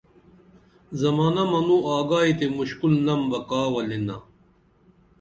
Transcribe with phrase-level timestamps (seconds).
[1.01, 4.17] زمانہ منوں آگائی تے مُشکُل نم بہ کا ولِنا